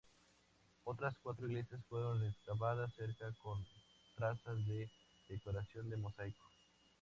Otras 0.83 1.13
cuatro 1.21 1.45
iglesias 1.45 1.79
fueron 1.87 2.25
excavadas 2.25 2.91
cerca 2.95 3.31
con 3.33 3.63
trazas 4.15 4.57
de 4.65 4.89
decoración 5.27 5.91
de 5.91 5.97
mosaico. 5.97 6.43